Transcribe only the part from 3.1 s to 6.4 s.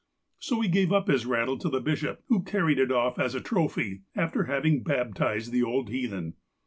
as a trophy, after having baptized the old heathen.